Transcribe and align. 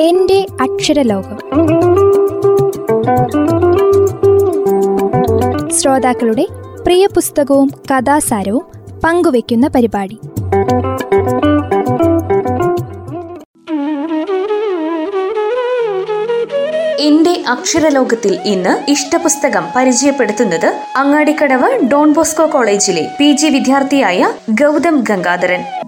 എന്റെ 0.00 0.46
അക്ഷരലോകം. 0.60 1.38
ശ്രോതാക്കളുടെ 5.70 6.46
പ്രിയ 6.84 7.06
പുസ്തകവും 7.06 7.70
കഥാസാരവും 7.90 8.64
പങ്കുവയ്ക്കുന്ന 9.04 9.68
പരിപാടി. 9.68 10.18
എന്റെ 17.00 17.44
അക്ഷരലോകത്തിൽ 17.48 18.38
ഇന്ന് 18.44 18.90
ഇഷ്ടപുസ്തകം 18.90 19.64
പരിചയപ്പെടുത്തുന്നത് 19.76 20.74
അങ്ങാടിക്കടവ് 20.96 21.88
ഡോൺ 21.92 22.12
ബോസ്കോ 22.12 22.46
കോളേജിലെ 22.46 23.08
പി 23.20 23.32
ജി 23.32 23.46
വിദ്യാർത്ഥിയായ 23.46 24.32
ഗൗതം 24.50 25.04
ഗംഗാധരൻ. 25.08 25.79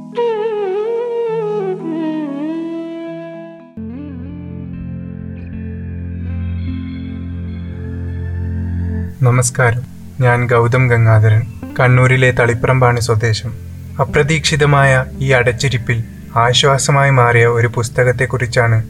നമസ്കാരം. 9.23 9.83
ഞാൻ 10.21 10.47
ഗൗതം 10.47 10.87
ഗംഗാധരൻ 10.87 11.43
കണ്ണൂരിലെ 11.81 12.31
തളിപ്പറമ്പാണ് 12.31 13.01
സ്വദേശം. 13.01 13.53
അപ്രതീക്ഷിതമായ 14.01 15.05
ഈ 15.19 15.31
അടച്ചിരിപ്പിൽ 15.31 16.05
ആശ്വാസമായി 16.37 17.11
മാറിയ 17.11 17.47
ഒരു 17.47 17.67
പുസ്തകത്തെക്കുറിച്ചാണ് 17.67 18.85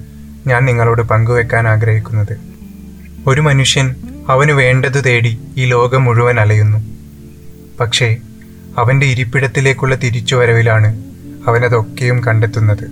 ഞാൻ 0.47 0.65
നിങ്ങളോട് 0.65 1.03
പങ്കുവെക്കാൻ 1.03 1.69
ആഗ്രഹിക്കുന്നത്. 1.69 2.37
ഒരു 3.27 3.41
മനുഷ്യൻ 3.41 3.95
അവന് 4.29 4.53
വേണ്ടതു 4.53 5.01
തേടി 5.01 5.39
ഈ 5.57 5.65
ലോകം 5.65 6.05
മുഴുവൻ 6.05 6.41
അലയുന്നു. 6.41 6.79
പക്ഷേ 7.81 8.17
അവന്റെ 8.79 9.07
ഇരിപ്പിടത്തിലേക്കുള്ള 9.07 9.95
തിരിച്ചുവരവിലാണ് 9.95 11.03
അവനതൊക്കെയും 11.47 12.25
കണ്ടെത്തുന്നത്. 12.25 12.87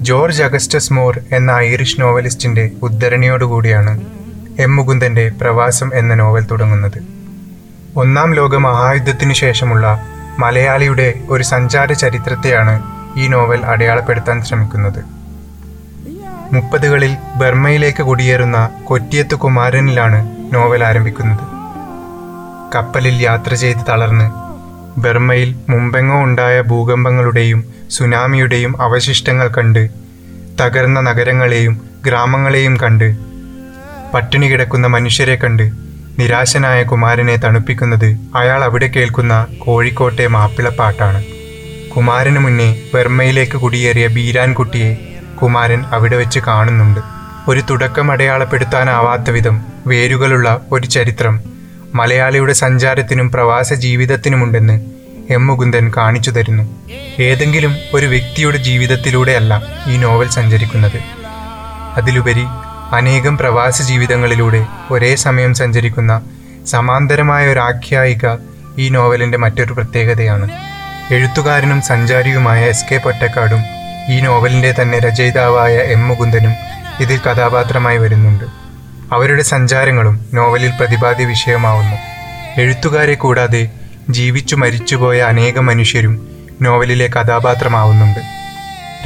ജോർജ് 0.00 0.42
അഗസ്റ്റസ് 0.42 0.92
മോർ 0.92 1.20
എന്ന 1.32 1.50
ഐറിഷ് 1.50 2.00
നോവലിസ്റ്റിന്റെ 2.00 2.70
ഉദ്ധരണിയോടുകൂടിയാണ് 2.82 4.19
എം 4.60 4.76
മുകുന്ദന്റെ 4.76 5.32
പ്രവാസം 5.40 5.90
എന്ന 5.94 6.14
നോവൽ 6.14 6.44
തുടങ്ങുന്നത്. 6.46 6.98
ഒന്നാം 7.96 8.34
ലോക 8.34 8.56
മഹായുദ്ധത്തിനു 8.56 9.32
ശേഷമുള്ള 9.32 9.86
മലയാളിയുടെ 10.38 11.14
ഒരു 11.28 11.42
സഞ്ചാര 11.42 11.92
ചരിത്രത്തെയാണ് 11.92 12.74
ഈ 13.16 13.28
നോവൽ 13.28 13.60
അടയാളപ്പെടുത്താൻ 13.66 14.42
ശ്രമിക്കുന്നത്. 14.42 15.00
മുപ്പതുകളിൽ 16.52 17.16
ബർമ്മയിലേക്ക് 17.36 18.02
കുടിയേറുന്ന 18.02 18.70
കൊറ്റിയത്ത് 18.84 19.34
കുമാരനിലാണ് 19.34 20.20
നോവൽ 20.54 20.84
ആരംഭിക്കുന്നത്. 20.84 21.44
കപ്പലിൽ 22.74 23.16
യാത്ര 23.22 23.54
ചെയ്ത് 23.54 23.82
തളർന്ന് 23.88 24.26
ബർമ്മയിൽ 25.00 25.50
മുമ്പെങ്ങോ 25.68 26.22
ഉണ്ടായ 26.22 26.60
ഭൂകമ്പങ്ങളുടെയും 26.60 27.60
സുനാമിയുടെയും 27.90 28.82
അവശിഷ്ടങ്ങൾ 28.82 29.48
കണ്ട് 29.48 29.82
തകർന്ന 30.60 31.00
നഗരങ്ങളെയും 31.00 31.74
ഗ്രാമങ്ങളെയും 32.06 32.76
കണ്ട് 32.82 33.29
പട്ടിണി 34.14 34.46
കിടക്കുന്ന 34.52 34.86
മനുഷ്യരെ 34.86 35.36
കണ്ട് 35.36 35.70
നിരാശനായ 36.18 36.82
കുമാരനെ 36.82 37.36
തണുപ്പിക്കുന്നത് 37.36 38.16
അയാൾ 38.34 38.64
അവിടെ 38.64 38.86
കേൾക്കുന്ന 38.86 39.46
കോഴിക്കോട്ടെ 39.58 40.26
മാപ്പിളപ്പാട്ടാണ്. 40.26 41.24
കുമാരന് 41.96 42.38
മുന്നേ 42.38 42.80
ബർമ്മയിലേക്ക് 42.94 43.58
കുടിയേറിയ 43.58 44.06
ബീരാൻകുട്ടിയെ 44.06 44.96
കുമാരൻ 45.42 45.84
അവിടെ 45.92 46.16
വെച്ച് 46.16 46.40
കാണുന്നുണ്ട്. 46.40 47.00
ഒരു 47.48 47.60
തുടക്കം 47.70 48.12
അടയാളപ്പെടുത്താനാവാത്ത 48.12 49.30
വിധം 49.30 49.64
വേരുകളുള്ള 49.86 50.60
ഒരു 50.72 50.86
ചരിത്രം 50.86 51.40
മലയാളിയുടെ 51.94 52.52
സഞ്ചാരത്തിനും 52.52 53.30
പ്രവാസ 53.30 53.72
ജീവിതത്തിനുമുണ്ടെന്ന് 53.74 54.80
എം 55.30 55.46
മുകുന്ദൻ 55.46 55.92
കാണിച്ചു 55.96 56.30
തരുന്നു. 56.30 56.64
ഏതെങ്കിലും 57.18 57.74
ഒരു 57.94 58.06
വ്യക്തിയുടെ 58.06 58.56
ജീവിതത്തിലൂടെയല്ല 58.56 59.62
ഈ 59.86 59.96
നോവൽ 59.96 60.28
സഞ്ചരിക്കുന്നത്. 60.28 61.00
അതിലുപരി 61.96 62.44
അനേകം 62.92 63.38
പ്രവാസി 63.38 63.82
ജീവിതങ്ങളിലൂടെ 63.82 64.66
ഒരേ 64.90 65.14
സമയം 65.14 65.54
സഞ്ചരിക്കുന്ന 65.54 66.22
സമാന്തരമായ 66.66 67.52
ഒരു 67.52 67.60
ആഖ്യായിക 67.60 68.36
ഈ 68.78 68.88
നോവലിന്റെ 68.88 69.38
മറ്റൊരു 69.38 69.72
പ്രത്യേകതയാണ്. 69.72 70.50
എഴുത്തുകാരനും 71.10 71.80
സഞ്ചാരിയുമായ 71.80 72.64
എസ് 72.64 72.84
കെ 72.92 72.96
പൊറ്റക്കാടും 72.96 73.62
ഈ 74.08 74.20
നോവലിന്റെ 74.20 74.74
തന്നെ 74.82 74.98
രചയിതാവായ 74.98 75.76
എം 75.76 76.08
മുകുന്ദനും 76.08 76.54
ഇതിൽ 77.00 77.18
കഥാപാത്രമായി 77.18 77.98
വരുന്നുണ്ട്. 77.98 78.44
അവരുടെ 79.12 79.42
സഞ്ചാരങ്ങളും 79.42 80.26
നോവലിൽ 80.34 80.70
പ്രതിപാദ്യ 80.70 81.24
വിഷയമാവുന്നു. 81.24 81.96
എഴുത്തുകാരെ 82.60 83.14
കൂടാതെ 83.14 83.70
ജീവിച്ചു 84.10 84.56
മരിച്ചുപോയ 84.56 85.20
അനേകം 85.20 85.66
മനുഷ്യരും 85.66 86.28
നോവലിലെ 86.62 87.06
കഥാപാത്രമാവുന്നുണ്ട്. 87.06 88.20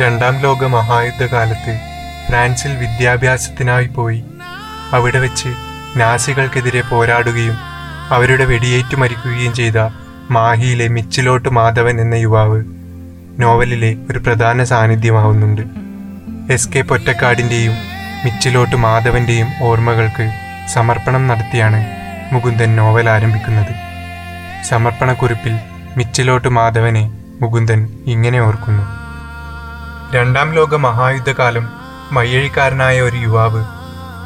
രണ്ടാം 0.02 0.38
ലോക 0.38 0.64
മഹായുദ്ധകാലത്ത് 0.64 1.93
ഫ്രാൻസിൽ 2.28 2.76
വിദ്യാഭ്യാസത്തിനായി 2.76 3.86
പോയി. 3.86 4.24
അവിടെ 4.92 5.18
വെച്ച് 5.18 5.48
നാസികൾക്കെതിരെ 5.96 6.80
പോരാടുകയും 6.80 7.56
അവരുടെ 8.10 8.44
വെടിയേറ്റു 8.44 8.96
മരിക്കുകയും 8.96 9.54
ചെയ്ത 9.54 9.88
മാഹിയിലെ 10.30 10.88
മിച്ചിലോട്ട് 10.88 11.48
മാധവൻ 11.48 12.00
എന്ന 12.00 12.14
യുവാവ് 12.14 12.64
നോവലിലെ 13.38 13.96
ഒരു 14.10 14.18
പ്രധാന 14.18 14.64
സാന്നിധ്യമാവുന്നുണ്ട്. 14.64 15.62
എസ് 16.52 16.68
കെ 16.68 16.80
പൊറ്റക്കാടിന്റെയും 16.80 17.72
മിച്ചിലോട്ട് 18.24 18.76
മാധവന്റെയും 18.76 19.48
ഓർമ്മകൾക്ക് 19.62 20.30
സമർപ്പണം 20.72 21.26
നടത്തിയാണ് 21.26 21.86
മുകുന്ദൻ 22.32 22.76
നോവൽ 22.76 23.08
ആരംഭിക്കുന്നത്. 23.08 23.74
സമർപ്പണക്കുറിപ്പിൽ 24.64 25.58
മിച്ചിലോട്ട് 25.96 26.48
മാധവനെ 26.48 27.18
മുകുന്ദൻ 27.42 27.88
ഇങ്ങനെ 28.06 28.40
ഓർക്കുന്നു. 28.40 28.84
രണ്ടാം 30.14 30.52
ലോക 30.52 30.74
മഹായുദ്ധകാലം 30.74 31.83
മയ്യഴിക്കാരനായ 32.12 33.00
ഒരു 33.00 33.16
യുവാവ് 33.16 33.64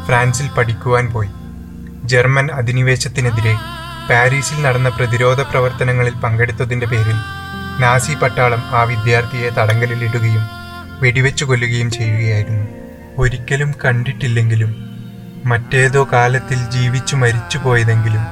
ഫ്രാൻസിൽ 0.07 0.49
പഠിക്കുവാൻ 0.49 1.07
പോയി. 1.07 1.29
ജർമ്മൻ 2.05 2.51
അധിനിവേശത്തിനെതിരെ 2.53 3.57
പാരീസിൽ 4.11 4.63
നടന്ന 4.63 4.89
പ്രതിരോധ 4.89 5.41
പ്രവർത്തനങ്ങളിൽ 5.41 6.13
പങ്കെടുത്തതിന്റെ 6.13 6.87
പേരിൽ 6.87 7.17
നാസി 7.81 8.15
പട്ടാളം 8.15 8.63
ആ 8.71 8.83
വിദ്യാർത്ഥിയെ 8.83 9.51
തടങ്കലിലിടുകയും 9.51 10.49
വെടിവെച്ചു 11.03 11.45
കൊല്ലുകയും 11.45 11.91
ചെയ്യുകയായിരുന്നു. 11.91 12.67
ഒരിക്കലും 13.19 13.75
കണ്ടിട്ടില്ലെങ്കിലും 13.85 14.89
മറ്റേതോ 15.45 16.09
കാലത്തിൽ 16.13 16.71
ജീവിച്ചു 16.71 17.17
മരിച്ചു 17.17 17.59
പോയതെങ്കിലും 17.59 18.27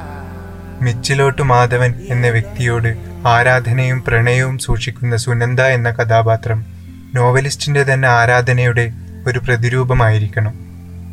മിച്ചിലോട്ട് 0.83 1.43
മാധവൻ 1.43 1.95
എന്ന 2.09 2.29
വ്യക്തിയോട് 2.29 2.97
ആരാധനയും 3.27 4.05
പ്രണയവും 4.05 4.59
സൂക്ഷിക്കുന്ന 4.59 5.17
സുനന്ദ 5.17 5.61
എന്ന 5.61 5.91
കഥാപാത്രം 5.91 6.65
നോവലിസ്റ്റിന്റെ 7.15 7.83
തന്നെ 7.83 8.09
ആരാധനയുടെ 8.09 8.93
ഒരു 9.27 9.39
പ്രതിരൂപമായിരിക്കണം. 9.39 10.55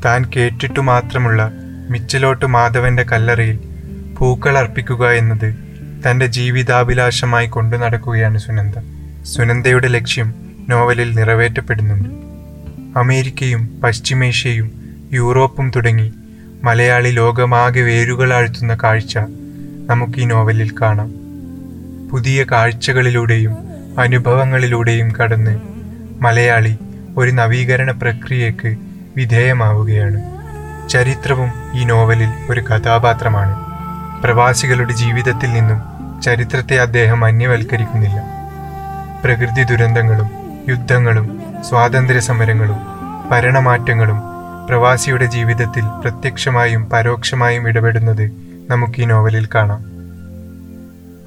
താൻ 0.05 0.25
കേട്ടിട്ടു 0.35 0.79
മാത്രമുള്ള 0.79 1.51
മിച്ചിലോട്ട് 1.89 2.45
മാധവന്റെ 2.45 3.03
കല്ലറയിൽ 3.03 3.59
പൂക്കൾ 4.17 4.57
അർപ്പിക്കുക 4.57 5.11
എന്നത് 5.11 5.55
തന്റെ 6.07 6.25
ജീവിതാഭിലാഷമായി 6.25 7.47
കൊണ്ടു 7.47 7.77
നടക്കുകയാണ് 7.77 8.37
സുനന്ദ. 8.37 8.73
സുനന്ദയുടെ 9.23 9.87
ലക്ഷ്യം 9.87 10.33
നോവലിൽ 10.69 11.15
നിറവേറ്റപ്പെടുന്നുണ്ട്. 11.15 12.09
അമേരിക്കയും 12.99 13.81
പശ്ചിമേഷ്യയും 13.83 14.71
യൂറോപ്പും 15.13 15.71
തുടങ്ങി 15.75 16.13
മലയാളി 16.63 17.09
ലോകമാകെ 17.09 17.81
വേരുകളാഴ്ത്തുന്ന 17.81 18.77
കാഴ്ച 18.83 19.17
നമുക്ക് 19.89 20.19
ഈ 20.19 20.25
നോവലിൽ 20.25 20.71
കാണാം. 20.81 21.13
പുതിയ 22.11 22.43
കാഴ്ചകളിലൂടെയും 22.43 23.57
അനുഭവങ്ങളിലൂടെയും 23.99 25.15
കടന്ന് 25.15 25.59
മലയാളി 26.21 26.77
ഒരു 27.17 27.31
നവീകരണ 27.31 27.91
പ്രക്രിയയ്ക്ക് 27.91 28.77
വിധേയമാവുകയാണ്. 29.17 30.21
ചരിത്രവും 30.89 31.51
ഈ 31.73 31.83
നോവലിൽ 31.83 32.29
ഒരു 32.49 32.61
കഥാപാത്രമാണ്. 32.61 33.65
പ്രവാസികളുടെ 34.23 34.93
ജീവിതത്തിൽ 34.93 35.53
നിന്നും 35.53 35.81
ചരിത്രത്തെ 36.21 36.75
അദ്ദേഹം 36.75 37.25
അന്യവൽക്കരിക്കുന്നില്ല. 37.25 38.23
പ്രകൃതി 39.23 39.63
ദുരന്തങ്ങളും 39.63 40.29
യുദ്ധങ്ങളും 40.69 41.41
സ്വാതന്ത്ര്യ 41.69 42.19
സമരങ്ങളും 42.19 42.77
ഭരണമാറ്റങ്ങളും 43.31 44.21
പ്രവാസിയുടെ 44.69 45.25
ജീവിതത്തിൽ 45.25 45.83
പ്രത്യക്ഷമായും 46.01 46.85
പരോക്ഷമായും 46.85 47.67
ഇടപെടുന്നത് 47.67 48.31
നമുക്ക് 48.69 49.01
ഈ 49.01 49.05
നോവലിൽ 49.05 49.47
കാണാം. 49.55 49.85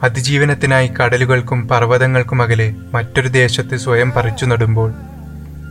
അതിജീവനത്തിനായി 0.02 0.88
കടലുകൾക്കും 0.88 1.68
പർവതങ്ങൾക്കും 1.68 2.42
അകലെ 2.42 2.74
മറ്റൊരു 2.94 3.28
ദേശത്ത് 3.28 3.76
സ്വയം 3.76 4.10
പറിച്ചു 4.10 4.46
നടുമ്പോൾ 4.46 4.94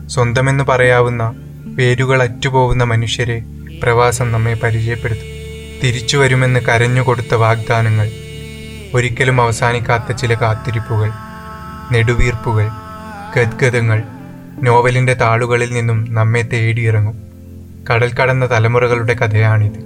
സ്വന്തമെന്ന് 0.07 0.63
പറയാവുന്ന 0.63 1.35
പേരുകൾ 1.77 2.23
അറ്റുപോകുന്ന 2.23 2.83
മനുഷ്യരെ 2.83 3.43
പ്രവാസം 3.83 4.31
നമ്മെ 4.31 4.53
പരിചയപ്പെടുത്തും. 4.53 5.27
തിരിച്ചു 5.83 6.17
വരുമെന്ന് 6.17 6.59
കരഞ്ഞുകൊടുത്ത 6.59 7.35
വാഗ്ദാനങ്ങൾ 7.35 8.11
ഒരിക്കലും 8.93 9.41
അവസാനിക്കാത്ത 9.41 10.11
ചില 10.11 10.33
കാത്തിരിപ്പുകൾ 10.33 11.11
നെടുവീർപ്പുകൾ 11.91 12.69
ഗദ്ഗതങ്ങൾ 13.35 14.03
നോവലിന്റെ 14.63 15.13
താളുകളിൽ 15.13 15.73
നിന്നും 15.73 16.13
നമ്മെ 16.13 16.41
തേടിയിറങ്ങും. 16.41 17.17
കടൽ 17.91 18.11
കടന്ന 18.13 18.51
തലമുറകളുടെ 18.51 19.13
കഥയാണിത്. 19.13 19.79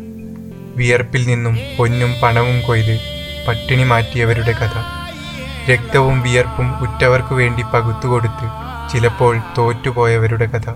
വിയർപ്പിൽ 0.76 1.28
നിന്നും 1.28 1.58
പൊന്നും 1.78 2.14
പണവും 2.24 2.62
കൊയ്ത് 2.62 3.00
പട്ടിണി 3.48 3.84
മാറ്റിയവരുടെ 3.84 4.52
കഥ. 4.52 5.00
രക്തവും 5.72 6.22
വിയർപ്പും 6.22 6.80
ഉറ്റവർക്കു 6.80 7.36
വേണ്ടി 7.36 7.64
പകുത്തുകൊടുത്ത് 7.64 8.69
ചിലപ്പോൾ 8.94 9.42
തോറ്റുപോയവരുടെ 9.58 10.46
കഥ. 10.46 10.70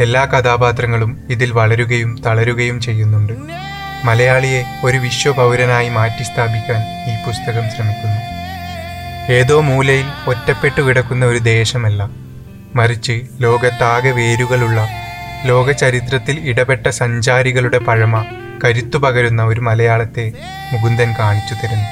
എല്ലാ 0.00 0.24
കഥാപാത്രങ്ങളും 0.24 1.20
ഇതിൽ 1.30 1.50
വളരുകയും 1.50 2.22
തളരുകയും 2.26 2.80
ചെയ്യുന്നുണ്ട്. 2.80 3.32
മലയാളിയെ 4.04 4.64
ഒരു 4.84 4.98
വിശ്വപൗരനായി 4.98 5.88
മാറ്റി 5.88 6.22
സ്ഥാപിക്കാൻ 6.22 7.10
ഈ 7.12 7.26
പുസ്തകം 7.26 7.70
ശ്രമിക്കുന്നു. 7.76 8.20
ഏതോ 9.32 9.60
മൂലയിൽ 9.60 10.06
ഒറ്റപ്പെട്ടു 10.26 10.80
കിടക്കുന്ന 10.80 11.26
ഒരു 11.26 11.38
ദേശമല്ല. 11.38 12.10
മറിച്ച് 12.76 13.22
ലോകത്താകെ 13.40 14.10
വേരുകളുള്ള 14.10 14.88
ലോകചരിത്രത്തിൽ 15.44 16.48
ഇടപെട്ട 16.48 16.86
സഞ്ചാരികളുടെ 16.86 17.78
പഴമ 17.78 18.24
കരുത്തു 18.64 18.98
പകരുന്ന 18.98 19.42
ഒരു 19.42 19.60
മലയാളത്തെ 19.60 20.32
മുകുന്ദൻ 20.72 21.14
കാണിച്ചു 21.18 21.54
തരുന്നു. 21.54 21.88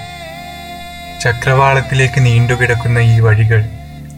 ചക്രവാളത്തിലേക്ക് 1.20 2.26
നീണ്ടുകിടക്കുന്ന 2.26 2.98
ഈ 2.98 3.20
വഴികൾ 3.20 3.64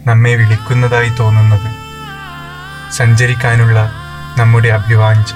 നമ്മെ 0.05 0.35
വിളിക്കുന്നതായി 0.35 1.09
തോന്നുന്നത്. 1.09 1.75
സഞ്ചരിക്കാനുള്ള 2.91 3.91
നമ്മുടെ 4.37 4.67
അഭിവാഞ്ച 4.67 5.33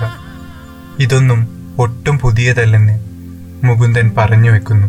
ഇതൊന്നും 0.99 1.71
ഒട്ടും 1.79 2.19
പുതിയതല്ലെന്ന് 2.19 2.99
മുകുന്ദൻ 3.63 4.11
പറഞ്ഞു 4.17 4.49
വെക്കുന്നു. 4.51 4.87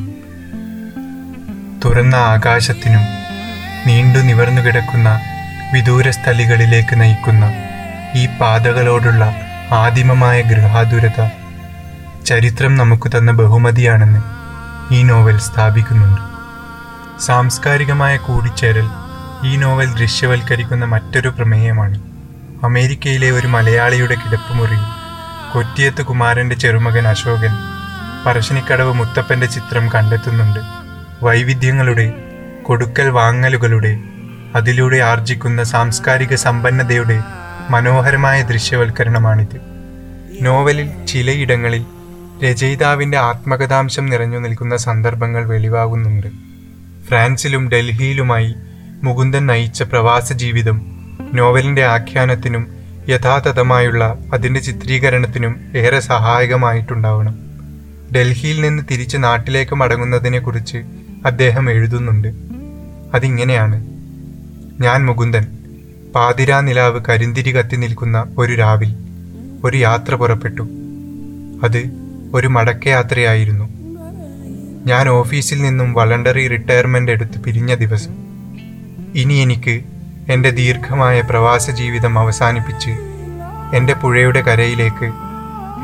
തുറന്ന 1.85 2.15
ആകാശത്തിനും 2.15 3.01
നീണ്ടു 3.87 4.19
നിവർന്നു 4.19 4.63
കിടക്കുന്ന 4.63 5.21
വിദൂരസ്ഥലികളിലേക്ക് 5.75 7.01
നയിക്കുന്ന 7.01 7.53
ഈ 8.15 8.27
പാതകളോടുള്ള 8.27 9.35
ആദിമമായ 9.73 10.43
ഗൃഹാതുരത 10.43 11.29
ചരിത്രം 12.27 12.77
നമുക്ക് 12.77 13.09
തന്ന 13.17 13.33
ബഹുമതിയാണെന്ന് 13.33 14.21
ഈ 14.95 15.03
നോവൽ 15.03 15.39
സ്ഥാപിക്കുന്നുണ്ട്. 15.39 16.21
സാംസ്കാരികമായ 17.21 18.17
കൂടിച്ചേരൽ 18.17 18.89
ഈ 19.45 19.57
നോവൽ 19.57 19.95
ദൃശ്യവൽക്കരിക്കുന്ന 19.95 20.85
മറ്റൊരു 20.85 21.29
പ്രമേയമാണ്. 21.29 22.03
അമേരിക്കയിലെ 22.65 23.31
ഒരു 23.31 23.47
മലയാളിയുടെ 23.47 24.15
കിടപ്പുമുറിയിൽ 24.15 24.83
കൊറ്റിയത്ത് 25.55 26.03
കുമാരന്റെ 26.03 26.55
ചെറുമകൻ 26.55 27.09
അശോകൻ 27.09 27.51
പറശ്ശിനിക്കടവ് 28.27 28.95
മുത്തപ്പന്റെ 28.95 29.47
ചിത്രം 29.47 29.89
കണ്ടെത്തുന്നുണ്ട്. 29.89 30.61
വൈവിധ്യങ്ങളുടെ 31.25 32.13
കൊടുക്കൽ 32.63 33.09
വാങ്ങലുകളുടെ 33.09 33.99
അതിലൂടെ 34.55 34.97
ആർജിക്കുന്ന 34.97 35.63
സാംസ്കാരിക 35.63 36.35
സമ്പന്നതയുടെ 36.35 37.23
മനോഹരമായ 37.71 38.43
ദൃശ്യവൽക്കരണമാണിത്. 38.43 39.61
നോവലിൽ 40.43 41.07
ചിലയിടങ്ങളിൽ 41.07 41.85
രചയിതാവിന്റെ 42.45 43.19
ആത്മകഥാംശം 43.19 44.07
നിറഞ്ഞു 44.07 44.39
നിൽക്കുന്ന 44.39 44.77
സന്ദർഭങ്ങൾ 44.77 45.45
വെളിവാകുന്നുണ്ട്. 45.45 46.27
ഫ്രാൻസിലും 47.09 47.69
ഡൽഹിയിലുമായി 47.69 48.55
മുകുന്ദൻ 49.03 49.47
നയിച്ച 49.47 49.83
പ്രവാസ 49.83 50.33
ജീവിതം 50.33 50.81
നോവലിന്റെ 51.35 51.85
ആഖ്യാനത്തിനും 51.85 52.67
യഥാതഥമായുള്ള 53.09 54.19
അതിന്റെ 54.33 54.61
ചിത്രീകരണത്തിനും 54.61 55.61
ഏറെ 55.77 56.01
സഹായകമായിട്ടുണ്ടാവണം. 56.01 57.35
ഡൽഹിയിൽ 58.17 58.61
നിന്ന് 58.61 58.83
തിരിച്ച് 58.91 59.17
നാട്ടിലേക്ക് 59.17 59.75
മടങ്ങുന്നതിനെക്കുറിച്ച് 59.75 60.79
അദ്ദേഹം 61.27 61.71
എഴുതുന്നുണ്ട്. 61.71 62.29
അതിങ്ങനെയാണ്. 63.15 63.87
ഞാൻ 64.83 65.07
മുകുന്ദൻ 65.07 65.47
പാതിരാ 66.15 66.61
നിലാവ് 66.61 67.01
കരിന്തിരി 67.09 67.51
കത്തി 67.51 67.77
നിൽക്കുന്ന 67.77 68.35
ഒരു 68.39 68.53
രാവിൽ 68.53 68.97
ഒരു 69.65 69.77
യാത്ര 69.77 70.15
പുറപ്പെട്ടു. 70.15 70.63
അത് 71.65 71.91
ഒരു 72.35 72.47
മടക്കയാത്രയായിരുന്നു. 72.47 73.65
ഞാൻ 74.87 75.09
ഓഫീസിൽ 75.09 75.63
നിന്നും 75.63 75.93
വളണ്ടറി 75.93 76.49
റിട്ടയർമെന്റ് 76.49 77.13
എടുത്ത് 77.13 77.41
പിരിഞ്ഞ 77.41 77.75
ദിവസം. 77.75 78.30
ഇനി 79.15 79.35
എനിക്ക് 79.35 79.85
എന്റെ 80.29 80.51
ദീർഘമായ 80.51 81.21
പ്രവാസ 81.21 81.71
ജീവിതം 81.71 82.19
അവസാനിപ്പിച്ച് 82.19 82.91
എന്റെ 83.77 83.93
പുഴയുടെ 83.93 84.41
കരയിലേക്ക് 84.41 85.13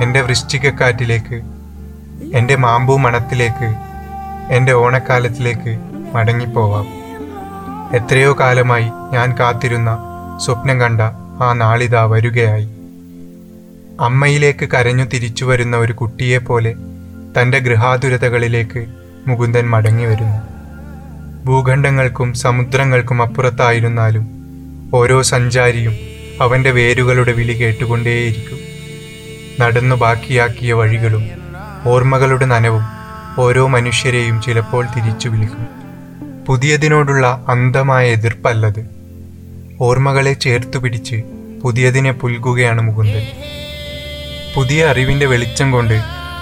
എന്റെ 0.02 0.20
വൃശ്ചികക്കാറ്റിലേക്ക് 0.20 1.42
എന്റെ 2.34 2.56
മാമ്പൂ 2.56 2.96
മണത്തിലേക്ക് 2.96 3.74
എന്റെ 4.50 4.72
ഓണക്കാലത്തിലേക്ക് 4.72 5.78
മടങ്ങിപ്പോവാം. 6.14 6.86
എത്രയോ 7.96 8.36
കാലമായി 8.40 8.90
ഞാൻ 9.12 9.36
കാത്തിരുന്ന 9.40 9.98
സ്വപ്നം 10.44 10.80
കണ്ട 10.80 11.00
ആ 11.42 11.52
നാളിതാ 11.52 12.04
വരികയായി. 12.04 12.68
അമ്മയിലേക്ക് 14.00 14.68
കരഞ്ഞു 14.68 15.04
തിരിച്ചു 15.04 15.44
വരുന്ന 15.44 15.76
ഒരു 15.76 15.92
കുട്ടിയെപ്പോലെ 15.92 16.74
തന്റെ 17.40 17.58
ഗൃഹാതുരതകളിലേക്ക് 17.58 18.86
മുകുന്ദൻ 19.26 19.70
മടങ്ങി 19.70 20.04
വരുന്നു 20.04 20.55
ഭൂഖണ്ഡങ്ങൾക്കും 21.46 22.34
സമുദ്രങ്ങൾക്കും 22.34 23.22
അപ്പുറത്തായിരുന്നാലും 23.22 24.28
ഓരോ 24.94 25.22
സഞ്ചാരിയും 25.22 25.94
അവന്റെ 26.40 26.70
വേരുകളുടെ 26.70 27.32
വിളി 27.32 27.52
കേട്ടുകൊണ്ടേയിരിക്കും. 27.52 28.58
നടന്നു 29.60 29.96
ബാക്കിയാക്കിയ 29.96 30.72
വഴികളും 30.72 31.30
ഓർമ്മകളുടെ 31.86 32.46
നനവും 32.46 32.82
ഓരോ 33.38 33.66
മനുഷ്യരെയും 33.66 34.42
ചിലപ്പോൾ 34.42 34.86
തിരിച്ചു 34.96 35.28
വിളിക്കും. 35.28 35.66
പുതിയതിനോടുള്ള 36.46 37.44
അന്ധമായ 37.48 38.06
എതിർപ്പല്ലത്. 38.08 38.90
ഓർമ്മകളെ 39.80 40.32
ചേർത്തു 40.32 40.78
പിടിച്ച് 40.78 41.22
പുതിയതിനെ 41.62 42.12
പുൽകുകയാണ് 42.12 42.82
മുകുന്ദൻ. 42.82 43.26
പുതിയ 44.56 44.86
അറിവിന്റെ 44.86 45.26
വെളിച്ചം 45.26 45.70
കൊണ്ട് 45.72 45.94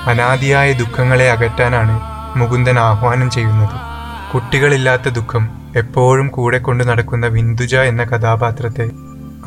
അനാദിയായ 0.06 0.72
ദുഃഖങ്ങളെ 0.72 1.30
അകറ്റാനാണ് 1.30 2.00
മുകുന്ദൻ 2.38 2.78
ആഹ്വാനം 2.78 3.30
ചെയ്യുന്നത്. 3.30 3.93
കുട്ടികളില്ലാത്ത 4.34 5.08
ദുഃഖം 5.08 5.72
എപ്പോഴും 5.76 6.28
കൂടെ 6.28 6.58
കൊണ്ടു 6.58 6.84
നടക്കുന്ന 6.84 7.26
വിന്ദുജ 7.26 7.74
എന്ന 7.76 8.04
കഥാപാത്രത്തെ 8.04 8.90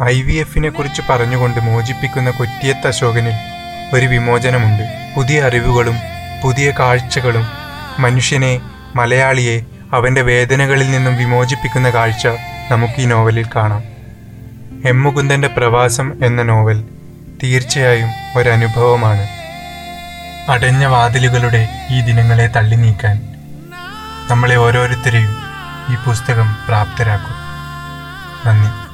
ഐ 0.03 0.21
വി 0.21 0.33
എഫിനെ 0.33 0.69
കുറിച്ച് 0.69 1.01
പറഞ്ഞുകൊണ്ട് 1.09 1.59
മോചിപ്പിക്കുന്ന 1.59 2.29
കൊറ്റിയത്ത് 2.29 2.87
അശോകനിൽ 2.87 3.33
ഒരു 3.93 4.05
വിമോചനമുണ്ട്. 4.05 4.83
പുതിയ 5.15 5.43
അറിവുകളും 5.43 5.95
പുതിയ 6.43 6.71
കാഴ്ചകളും 6.79 7.47
മനുഷ്യനെ 7.99 8.61
മലയാളിയെ 8.95 9.65
അവന്റെ 9.93 10.21
വേദനകളിൽ 10.21 10.91
നിന്നും 10.91 11.17
വിമോചിപ്പിക്കുന്ന 11.17 11.89
കാഴ്ച 11.89 12.27
നമുക്ക് 12.71 13.01
ഈ 13.01 13.05
നോവലിൽ 13.05 13.45
കാണാം. 13.55 13.83
എം 14.85 15.03
മുകുന്ദന്റെ 15.03 15.47
പ്രവാസം 15.47 16.25
എന്ന 16.25 16.43
നോവൽ 16.43 16.83
തീർച്ചയായും 17.43 18.09
ഒരനുഭവമാണ് 18.37 19.27
അടഞ്ഞ 20.51 20.85
വാതിലുകളുടെ 20.85 21.69
ഈ 21.91 22.01
ദിനങ്ങളെ 22.01 22.47
തള്ളി 22.47 22.75
നീക്കാൻ 22.75 23.26
നമ്മളെ 24.29 24.55
ഓരോരുത്തരെയും 24.55 25.29
ഈ 25.93 25.95
പുസ്തകം 26.07 26.45
പ്രാപ്തരാക്കും. 26.67 27.35
നന്ദി. 28.45 28.87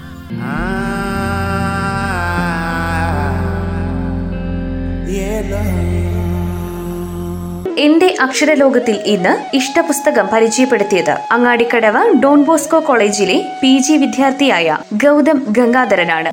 എന്റെ 7.81 8.15
അക്ഷരലോകത്തിൽ 8.21 8.95
ഇന്ന് 9.05 9.55
ഇഷ്ടപുസ്തകം 9.55 10.27
പരിചയപ്പെടുത്തിയത് 10.33 11.17
അങ്ങാടിക്കടവ് 11.31 12.23
ഡോൺ 12.23 12.43
ബോസ്കോ 12.43 12.79
കോളേജിലെ 12.79 13.59
പി 13.63 13.77
ജി 13.77 13.93
വിദ്യാർത്ഥിയായ 13.93 14.77
ഗൗതം 14.93 15.45
ഗംഗാധരനാണ്. 15.49 16.29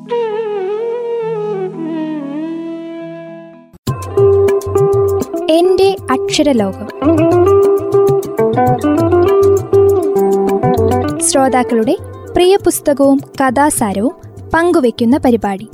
എന്റെ 5.51 5.95
അക്ഷരലോകം. 6.11 7.40
ശ്രോതാക്കളുടെ 11.51 11.93
പ്രിയ 12.33 12.53
പുസ്തകവും 12.57 13.17
കഥാസാരവും 13.39 14.13
പങ്കുവയ്ക്കുന്ന 14.53 15.15
പരിപാടി. 15.17 15.65